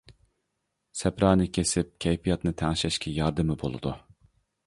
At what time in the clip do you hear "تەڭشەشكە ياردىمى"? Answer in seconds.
2.63-3.59